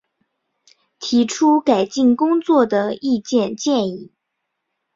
[0.99, 4.11] 提出改进工作的意见建议